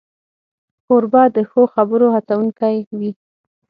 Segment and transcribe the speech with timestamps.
[0.87, 3.11] کوربه د ښو خبرو هڅونکی وي.